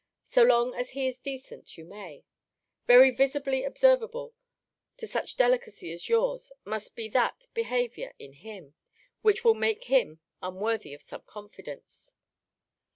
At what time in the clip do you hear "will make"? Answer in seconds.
9.43-9.83